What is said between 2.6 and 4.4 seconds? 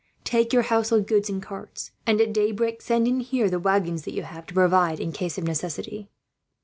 send in here the waggons that you